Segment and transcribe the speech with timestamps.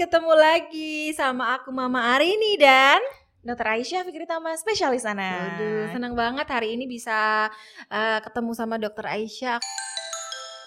[0.00, 3.04] ketemu lagi sama aku Mama Arini dan
[3.44, 5.60] Dokter Aisyah Fikri Tama, spesialis anak.
[5.60, 7.52] Aduh, senang banget hari ini bisa
[7.92, 9.60] uh, ketemu sama Dokter Aisyah.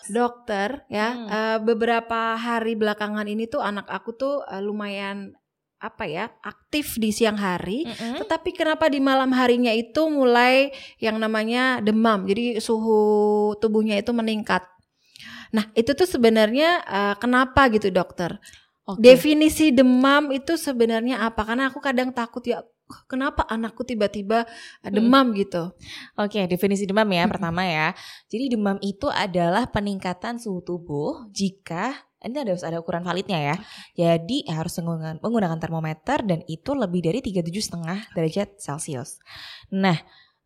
[0.05, 1.27] Dokter, ya, hmm.
[1.33, 5.33] uh, beberapa hari belakangan ini tuh anak aku tuh uh, lumayan
[5.81, 8.15] apa ya aktif di siang hari, mm -hmm.
[8.21, 10.69] tetapi kenapa di malam harinya itu mulai
[11.01, 14.61] yang namanya demam, jadi suhu tubuhnya itu meningkat.
[15.53, 18.41] Nah itu tuh sebenarnya uh, kenapa gitu dokter?
[18.83, 19.15] Okay.
[19.15, 21.47] Definisi demam itu sebenarnya apa?
[21.47, 22.67] Karena aku kadang takut ya
[23.07, 24.43] kenapa anakku tiba-tiba
[24.83, 25.35] demam hmm.
[25.39, 25.63] gitu.
[26.19, 27.31] Oke, okay, definisi demam ya hmm.
[27.31, 27.95] pertama ya.
[28.27, 33.55] Jadi demam itu adalah peningkatan suhu tubuh jika ini ada ada ukuran validnya ya.
[33.95, 34.79] Jadi harus
[35.19, 39.19] menggunakan termometer dan itu lebih dari setengah derajat Celcius.
[39.75, 39.99] Nah,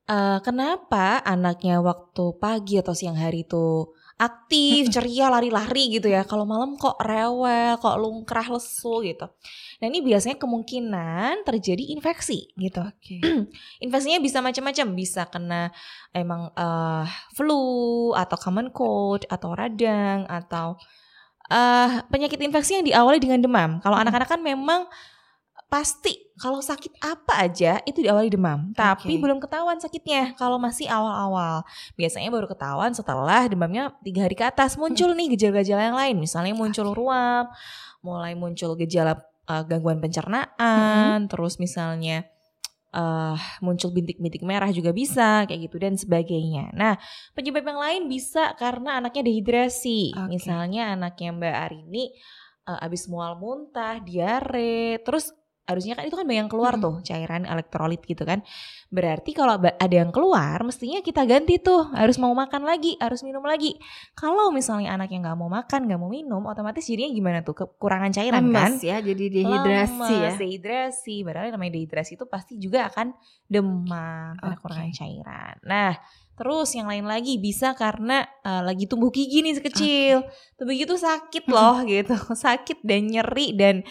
[0.09, 6.25] uh, kenapa anaknya waktu pagi atau siang hari itu aktif, ceria, lari-lari gitu ya.
[6.25, 9.30] Kalau malam kok rewel, kok lungkrah, lesu gitu.
[9.77, 12.81] Nah ini biasanya kemungkinan terjadi infeksi gitu.
[12.97, 13.22] Okay.
[13.86, 15.69] Infeksinya bisa macam-macam, bisa kena
[16.11, 17.06] emang uh,
[17.38, 20.75] flu atau common cold atau radang atau
[21.53, 23.72] uh, penyakit infeksi yang diawali dengan demam.
[23.86, 24.89] Kalau anak-anak kan memang
[25.67, 28.79] pasti kalau sakit apa aja itu diawali demam, okay.
[28.79, 31.67] tapi belum ketahuan sakitnya kalau masih awal-awal.
[31.99, 36.55] Biasanya baru ketahuan setelah demamnya tiga hari ke atas muncul nih gejala-gejala yang lain, misalnya
[36.55, 37.51] muncul ruam,
[37.99, 41.29] mulai muncul gejala uh, gangguan pencernaan, -hmm.
[41.29, 42.23] terus misalnya
[42.95, 46.71] uh, muncul bintik-bintik merah juga bisa kayak gitu dan sebagainya.
[46.71, 46.95] Nah
[47.35, 50.29] penyebab yang lain bisa karena anaknya dehidrasi, okay.
[50.31, 52.05] misalnya anaknya Mbak Arini
[52.67, 55.31] uh, abis mual muntah, diare, terus
[55.67, 56.83] harusnya kan itu kan banyak yang keluar hmm.
[56.83, 58.39] tuh cairan elektrolit gitu kan.
[58.87, 63.43] Berarti kalau ada yang keluar mestinya kita ganti tuh harus mau makan lagi, harus minum
[63.43, 63.75] lagi.
[64.15, 68.15] Kalau misalnya anak yang nggak mau makan, nggak mau minum, otomatis jadinya gimana tuh kekurangan
[68.15, 68.71] cairan Lemes kan?
[68.79, 70.31] ya, jadi dehidrasi Lemes, ya.
[70.39, 73.11] Dehidrasi, padahal namanya dehidrasi itu pasti juga akan
[73.51, 75.55] demam karena kekurangan cairan.
[75.67, 75.94] Nah,
[76.38, 80.22] Terus yang lain lagi bisa karena uh, lagi tumbuh gigi nih sekecil.
[80.22, 80.53] Okay.
[80.53, 82.13] Tumbuh gigi tuh sakit loh gitu.
[82.13, 83.81] Sakit dan nyeri dan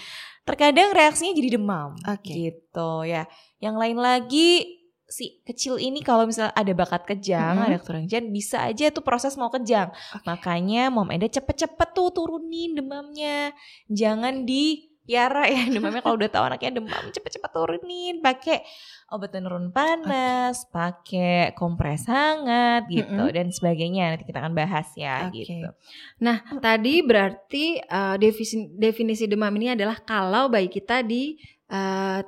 [0.46, 2.54] terkadang reaksinya jadi demam okay.
[2.54, 3.26] gitu ya
[3.58, 4.76] yang lain lagi
[5.06, 7.68] si kecil ini kalau misalnya ada bakat kejang, mm-hmm.
[7.70, 9.94] ada keturunan bisa aja tuh proses mau kejang.
[9.94, 10.26] Okay.
[10.26, 13.54] Makanya Mom Eda cepet-cepet tuh turunin demamnya.
[13.86, 18.66] Jangan di Yara ya demamnya kalau udah tahu anaknya demam cepet-cepet turunin pakai
[19.14, 20.70] obat penurun panas, okay.
[20.74, 23.36] pakai kompres hangat gitu mm -hmm.
[23.38, 25.46] dan sebagainya nanti kita akan bahas ya okay.
[25.46, 25.70] gitu.
[26.18, 31.38] Nah tadi berarti uh, definisi, definisi demam ini adalah kalau bayi kita di
[31.70, 32.18] uh,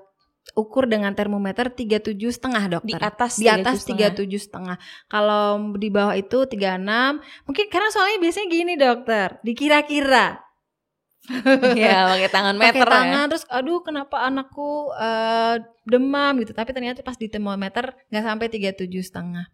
[0.54, 4.80] ukur dengan termometer tiga tujuh setengah dokter di atas di atas tiga tujuh setengah
[5.10, 10.47] kalau di bawah itu tiga enam mungkin karena soalnya biasanya gini dokter dikira-kira
[11.80, 13.30] ya pakai tangan meter pakai tangan ya.
[13.30, 18.70] terus aduh kenapa anakku uh, demam gitu tapi ternyata pas di termometer nggak sampai tiga
[18.72, 19.46] tujuh setengah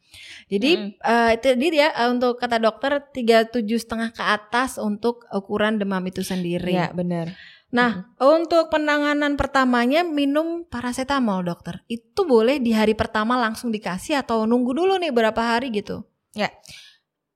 [0.46, 0.90] jadi hmm.
[1.02, 6.02] uh, itu dia uh, untuk kata dokter tiga tujuh setengah ke atas untuk ukuran demam
[6.06, 7.34] itu sendiri ya benar
[7.74, 8.22] Nah, hmm.
[8.22, 11.82] untuk penanganan pertamanya minum paracetamol, dokter.
[11.90, 16.06] Itu boleh di hari pertama langsung dikasih atau nunggu dulu nih berapa hari gitu?
[16.38, 16.54] Ya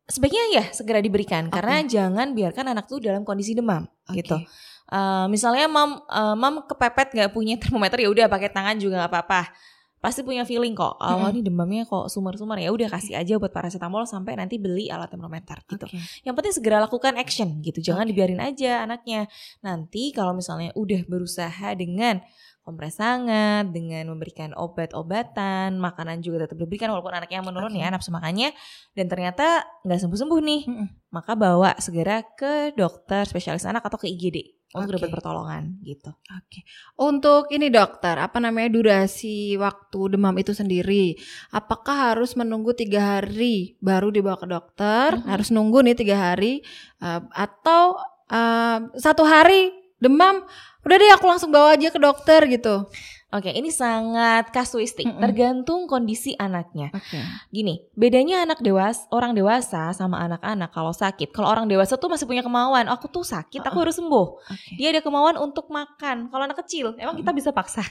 [0.08, 1.60] sebaiknya ya segera diberikan okay.
[1.60, 4.24] karena jangan biarkan anak tuh dalam kondisi demam okay.
[4.24, 4.40] gitu.
[4.88, 9.12] Uh, misalnya mam uh, mam kepepet nggak punya termometer ya udah pakai tangan juga nggak
[9.12, 9.52] apa-apa.
[9.98, 10.94] Pasti punya feeling kok.
[10.94, 11.34] Oh, mm-hmm.
[11.34, 15.58] ini demamnya kok sumber-sumber ya udah kasih aja buat paracetamol sampai nanti beli alat termometer
[15.66, 15.90] gitu.
[15.90, 15.98] Okay.
[16.22, 17.82] Yang penting segera lakukan action gitu.
[17.82, 18.14] Jangan okay.
[18.14, 19.26] dibiarin aja anaknya.
[19.60, 22.22] Nanti kalau misalnya udah berusaha dengan
[22.68, 27.80] kompres hangat, dengan memberikan obat-obatan, makanan juga tetap diberikan walaupun anaknya menurun okay.
[27.80, 28.52] ya nafsu makannya
[28.92, 30.86] dan ternyata nggak sembuh-sembuh nih, mm -mm.
[31.16, 34.96] maka bawa segera ke dokter spesialis anak atau ke IGD untuk okay.
[35.00, 36.12] dapat pertolongan gitu.
[36.12, 36.44] Oke.
[36.44, 36.62] Okay.
[37.00, 41.16] Untuk ini dokter, apa namanya durasi waktu demam itu sendiri?
[41.56, 45.16] Apakah harus menunggu tiga hari baru dibawa ke dokter?
[45.16, 45.30] Mm -hmm.
[45.32, 46.60] Harus nunggu nih tiga hari
[47.00, 47.96] uh, atau
[48.28, 50.46] uh, satu hari demam
[50.86, 52.86] udah deh aku langsung bawa aja ke dokter gitu.
[53.28, 55.20] Oke, ini sangat kasuistik, mm -mm.
[55.20, 56.88] tergantung kondisi anaknya.
[56.96, 57.20] Okay.
[57.52, 61.28] Gini, bedanya anak dewasa, orang dewasa sama anak-anak kalau sakit.
[61.36, 64.26] Kalau orang dewasa tuh masih punya kemauan, aku tuh sakit, aku uh harus sembuh.
[64.48, 64.80] Okay.
[64.80, 66.32] Dia ada kemauan untuk makan.
[66.32, 67.20] Kalau anak kecil, emang uh -uh.
[67.20, 67.84] kita bisa paksa.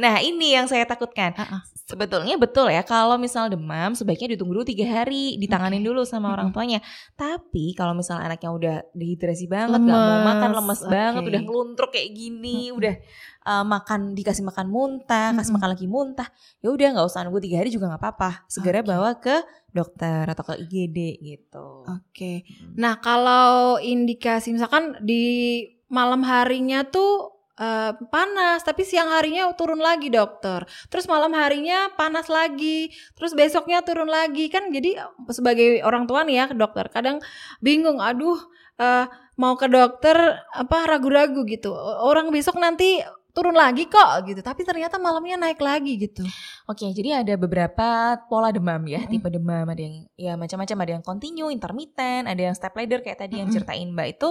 [0.00, 1.36] Nah ini yang saya takutkan.
[1.36, 1.62] Uh -uh.
[1.90, 6.54] Sebetulnya betul ya kalau misal demam sebaiknya ditunggu dulu tiga hari, ditanganin dulu sama orang
[6.54, 6.78] tuanya.
[7.18, 9.90] Tapi kalau misal anaknya udah dehidrasi banget, lemes.
[9.90, 10.90] gak mau makan, lemes okay.
[10.94, 12.94] banget, udah ngeluntruk kayak gini, udah
[13.42, 16.28] uh, makan dikasih makan muntah, kasih makan lagi muntah,
[16.62, 18.30] ya udah nggak usah nunggu tiga hari juga nggak apa-apa.
[18.46, 18.88] Segera okay.
[18.88, 19.36] bawa ke
[19.74, 21.82] dokter atau ke IGD gitu.
[21.90, 21.98] Oke.
[22.14, 22.36] Okay.
[22.78, 30.08] Nah kalau indikasi misalkan di malam harinya tuh uh, panas, tapi siang harinya turun lagi
[30.08, 30.64] dokter.
[30.88, 34.72] Terus malam harinya panas lagi, terus besoknya turun lagi kan.
[34.72, 34.96] Jadi
[35.30, 37.20] sebagai orang tua nih ya dokter, kadang
[37.60, 38.00] bingung.
[38.00, 38.40] Aduh,
[38.80, 39.04] uh,
[39.36, 40.16] mau ke dokter
[40.56, 41.76] apa ragu-ragu gitu.
[42.00, 46.26] Orang besok nanti turun lagi kok gitu tapi ternyata malamnya naik lagi gitu
[46.66, 49.12] oke jadi ada beberapa pola demam ya mm-hmm.
[49.14, 53.22] tipe demam ada yang ya macam-macam ada yang continue intermittent ada yang step ladder kayak
[53.22, 53.40] tadi mm-hmm.
[53.46, 54.28] yang ceritain mbak itu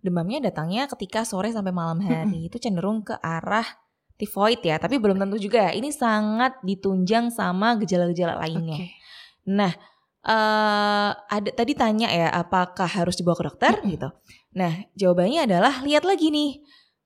[0.00, 2.48] demamnya datangnya ketika sore sampai malam hari.
[2.48, 3.64] Itu cenderung ke arah
[4.20, 8.76] tifoid ya tapi belum tentu juga ini sangat ditunjang sama gejala-gejala lainnya.
[8.76, 8.92] Okay.
[9.48, 9.72] nah
[10.28, 13.72] uh, ada tadi tanya ya apakah harus dibawa ke dokter?
[13.80, 13.90] Mm-hmm.
[13.96, 14.08] gitu.
[14.60, 16.60] Nah jawabannya adalah lihat lagi nih.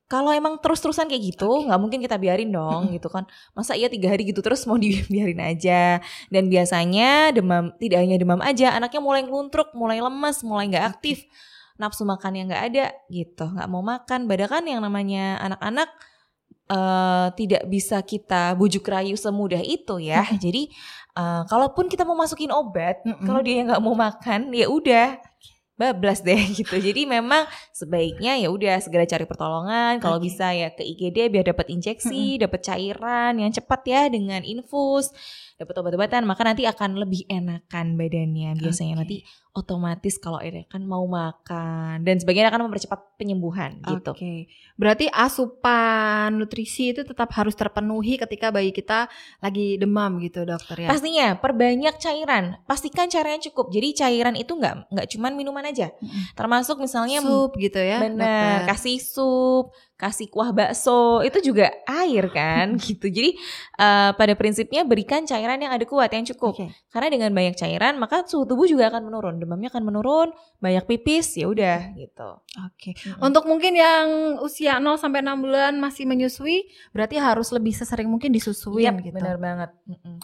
[0.05, 1.81] Kalau emang terus-terusan kayak gitu nggak okay.
[1.81, 3.23] mungkin kita biarin dong gitu kan.
[3.55, 6.03] Masa iya tiga hari gitu terus mau dibiarin aja?
[6.27, 11.23] Dan biasanya demam tidak hanya demam aja anaknya mulai ngeluntruk mulai lemes mulai nggak aktif
[11.75, 13.45] nafsu makan yang nggak ada gitu.
[13.47, 14.27] Nggak mau makan.
[14.27, 15.89] Kan yang namanya anak-anak
[16.69, 20.25] uh, tidak bisa kita bujuk rayu semudah itu ya.
[20.43, 20.71] Jadi
[21.17, 25.19] uh, kalaupun kita mau masukin obat kalau dia nggak mau makan ya udah
[25.75, 26.75] bablas deh gitu.
[26.79, 27.43] Jadi memang
[27.75, 29.99] sebaiknya ya udah segera cari pertolongan.
[29.99, 30.25] Kalau okay.
[30.31, 35.11] bisa ya ke IGD biar dapat injeksi, dapat cairan yang cepat ya dengan infus,
[35.55, 36.23] dapat obat-obatan.
[36.27, 38.59] Maka nanti akan lebih enakan badannya.
[38.59, 39.01] Biasanya okay.
[39.01, 39.17] nanti
[39.55, 44.11] otomatis kalau ini kan mau makan dan sebagainya akan mempercepat penyembuhan gitu.
[44.11, 44.51] Oke.
[44.75, 49.07] Berarti asupan nutrisi itu tetap harus terpenuhi ketika bayi kita
[49.39, 50.91] lagi demam gitu, dokter ya.
[50.91, 52.59] Pastinya perbanyak cairan.
[52.67, 53.71] Pastikan cairannya cukup.
[53.71, 55.87] Jadi cairan itu nggak nggak cuman minuman aja.
[56.35, 58.03] Termasuk misalnya sup gitu ya.
[58.03, 63.07] Benar, kasih sup, kasih kuah bakso itu juga air kan gitu.
[63.07, 63.39] Jadi
[63.79, 66.59] uh, pada prinsipnya berikan cairan yang ada kuat yang cukup.
[66.59, 66.69] Okay.
[66.91, 71.39] Karena dengan banyak cairan maka suhu tubuh juga akan menurun, demamnya akan menurun, banyak pipis
[71.39, 72.29] ya udah gitu.
[72.67, 72.91] Oke.
[72.91, 72.93] Okay.
[73.07, 73.31] Hmm.
[73.31, 78.35] Untuk mungkin yang usia 0 sampai 6 bulan masih menyusui berarti harus lebih sesering mungkin
[78.35, 79.15] disusuin yep, gitu.
[79.15, 79.71] benar banget.
[79.87, 80.19] Oke.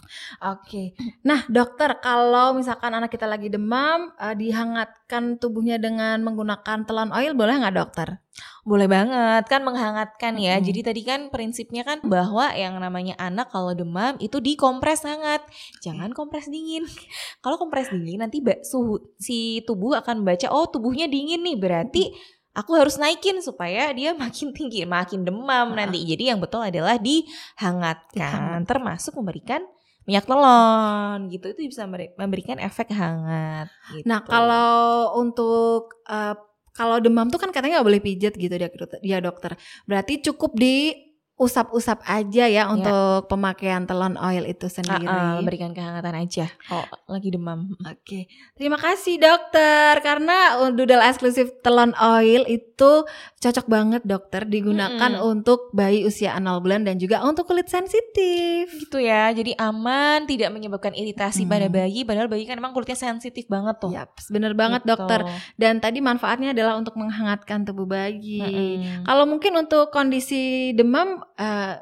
[0.68, 0.86] Okay.
[1.24, 7.32] Nah, dokter kalau misalkan anak kita lagi demam uh, dihangatkan tubuhnya dengan menggunakan telon oil
[7.32, 8.20] boleh nggak dokter?
[8.62, 10.54] Boleh banget kan menghangatkan ya.
[10.58, 10.62] Hmm.
[10.62, 15.42] Jadi tadi kan prinsipnya kan bahwa yang namanya anak kalau demam itu dikompres hangat.
[15.82, 16.86] Jangan kompres dingin.
[17.42, 22.14] kalau kompres dingin nanti suhu si tubuh akan baca oh tubuhnya dingin nih berarti
[22.54, 25.98] aku harus naikin supaya dia makin tinggi, makin demam nanti.
[26.06, 29.66] Jadi yang betul adalah dihangatkan termasuk memberikan
[30.02, 31.86] minyak telon gitu itu bisa
[32.18, 34.02] memberikan efek hangat gitu.
[34.02, 36.34] Nah, kalau untuk uh,
[36.72, 38.68] kalau demam tuh kan katanya nggak boleh pijet gitu dia
[39.04, 39.54] dia dokter.
[39.84, 41.11] Berarti cukup di
[41.42, 45.02] usap-usap aja ya, ya untuk pemakaian telon oil itu sendiri.
[45.02, 47.74] Uh, uh, berikan kehangatan aja kalau lagi demam.
[47.82, 48.22] Oke, okay.
[48.54, 53.02] terima kasih dokter karena doodle eksklusif telon oil itu
[53.42, 55.26] cocok banget dokter digunakan hmm.
[55.26, 58.70] untuk bayi usia 0 bulan dan juga untuk kulit sensitif.
[58.70, 61.50] Gitu ya, jadi aman, tidak menyebabkan iritasi hmm.
[61.50, 62.06] pada bayi.
[62.06, 63.90] Padahal bayi kan emang kulitnya sensitif banget tuh.
[63.90, 64.94] Yap, bener banget gitu.
[64.94, 65.26] dokter.
[65.58, 68.38] Dan tadi manfaatnya adalah untuk menghangatkan tubuh bayi.
[68.38, 69.02] Hmm.
[69.02, 71.74] Kalau mungkin untuk kondisi demam uh,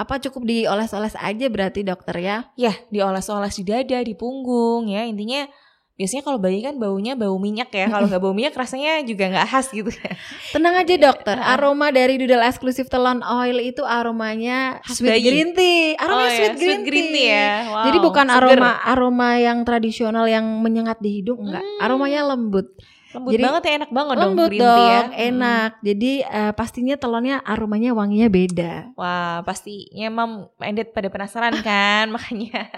[0.00, 2.36] apa cukup dioles-oles aja berarti dokter ya?
[2.56, 5.04] Ya, dioles-oles di dada, di punggung ya.
[5.04, 5.44] Intinya
[6.00, 7.92] biasanya kalau bayi kan baunya bau minyak ya.
[7.92, 9.92] Kalau nggak bau minyak rasanya juga nggak khas gitu.
[10.56, 15.24] Tenang aja dokter, aroma dari Doodle eksklusif telon oil itu aromanya khas sweet bayi.
[15.28, 16.00] green tea.
[16.00, 16.56] Aromanya oh, sweet, ya.
[16.56, 17.28] green, sweet green tea.
[17.28, 17.48] ya.
[17.68, 17.84] Wow.
[17.92, 21.60] Jadi bukan aroma aroma yang tradisional yang menyengat di hidung enggak.
[21.60, 21.84] Hmm.
[21.84, 22.72] Aromanya lembut.
[23.10, 25.00] Lembut Jadi, banget ya enak banget lembut dong green tea ya.
[25.32, 25.70] enak.
[25.74, 25.82] Hmm.
[25.82, 28.74] Jadi uh, pastinya telurnya aromanya wanginya beda.
[28.94, 32.70] Wah, pastinya mam ended pada penasaran kan makanya.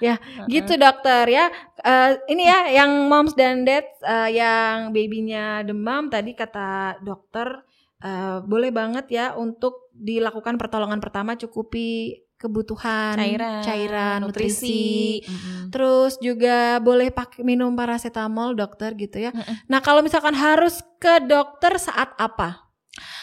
[0.00, 0.48] ya, uh-huh.
[0.48, 1.52] gitu dokter ya.
[1.84, 7.60] Uh, ini ya yang moms dan dad uh, yang babynya demam tadi kata dokter
[8.00, 15.24] uh, boleh banget ya untuk dilakukan pertolongan pertama cukupi kebutuhan cairan, cairan nutrisi.
[15.24, 15.72] Mm-hmm.
[15.72, 19.32] Terus juga boleh pakai minum paracetamol dokter gitu ya.
[19.32, 19.72] Mm-hmm.
[19.72, 22.68] Nah, kalau misalkan harus ke dokter saat apa?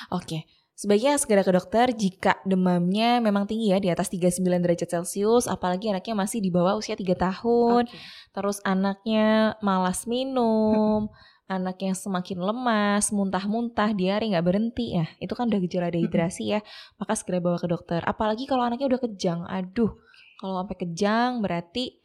[0.10, 0.50] Oke.
[0.74, 5.88] Sebaiknya segera ke dokter jika demamnya memang tinggi ya di atas 39 derajat Celcius, apalagi
[5.94, 7.88] anaknya masih di bawah usia 3 tahun.
[7.88, 8.02] Okay.
[8.36, 11.08] Terus anaknya malas minum,
[11.48, 16.60] anak yang semakin lemas, muntah-muntah, diare nggak berhenti ya, itu kan udah gejala dehidrasi ya,
[16.96, 18.00] maka segera bawa ke dokter.
[18.04, 19.92] Apalagi kalau anaknya udah kejang, aduh,
[20.40, 22.00] kalau sampai kejang berarti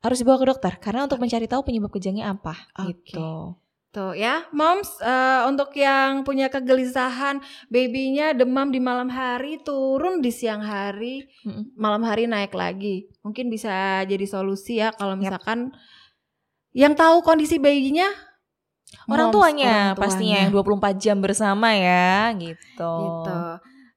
[0.00, 2.96] harus dibawa ke dokter karena untuk mencari tahu penyebab kejangnya apa okay.
[2.96, 3.60] gitu.
[3.90, 10.30] Tuh ya, moms uh, untuk yang punya kegelisahan babynya demam di malam hari turun di
[10.30, 13.10] siang hari, mm malam hari naik lagi.
[13.26, 15.74] Mungkin bisa jadi solusi ya kalau misalkan
[16.70, 16.86] yep.
[16.86, 18.06] yang tahu kondisi bayinya
[19.06, 20.50] Orang tuanya orang pastinya tuanya.
[20.50, 22.94] yang 24 jam bersama ya gitu.
[23.02, 23.38] Gitu.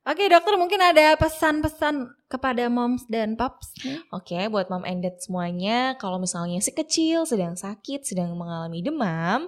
[0.04, 3.72] Oke dokter mungkin ada pesan-pesan kepada moms dan pops.
[4.12, 9.48] Oke, buat mom and dad semuanya, kalau misalnya si kecil sedang sakit, sedang mengalami demam,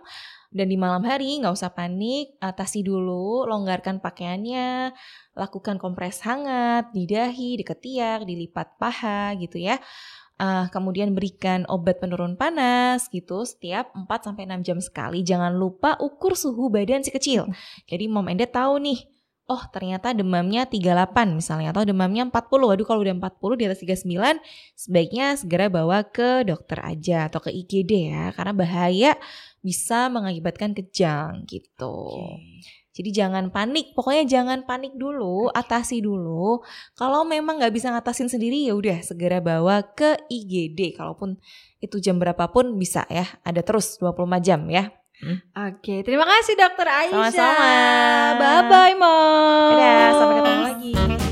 [0.56, 4.94] dan di malam hari nggak usah panik, atasi dulu, longgarkan pakaiannya,
[5.36, 9.82] lakukan kompres hangat di dahi, di ketiak, dilipat paha gitu ya.
[10.36, 15.24] Ah, kemudian berikan obat penurun panas gitu setiap 4 sampai 6 jam sekali.
[15.24, 17.48] Jangan lupa ukur suhu badan si kecil.
[17.88, 19.00] Jadi mom and dad tahu nih,
[19.48, 22.68] oh ternyata demamnya 38 misalnya atau demamnya 40.
[22.68, 24.44] Waduh kalau udah 40 di atas 39
[24.76, 29.12] sebaiknya segera bawa ke dokter aja atau ke IGD ya karena bahaya
[29.64, 32.12] bisa mengakibatkan kejang gitu.
[32.96, 36.64] Jadi jangan panik, pokoknya jangan panik dulu, atasi dulu.
[36.96, 40.96] Kalau memang nggak bisa ngatasin sendiri ya udah segera bawa ke IGD.
[40.96, 41.36] Kalaupun
[41.84, 44.96] itu jam berapapun bisa ya, ada terus 24 jam ya.
[45.20, 45.44] Hmm.
[45.76, 47.32] Oke, terima kasih Dokter Aisyah.
[47.32, 47.76] Sama-sama.
[48.40, 49.76] Bye bye, Mom.
[49.76, 51.25] Dadah, sampai ketemu lagi.